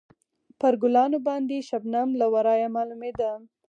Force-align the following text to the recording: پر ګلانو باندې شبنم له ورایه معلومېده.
پر 0.59 0.73
ګلانو 0.81 1.19
باندې 1.27 1.65
شبنم 1.69 2.09
له 2.19 2.25
ورایه 2.33 2.67
معلومېده. 2.75 3.31